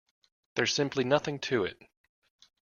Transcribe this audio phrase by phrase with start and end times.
[0.55, 1.79] There's simply nothing to it.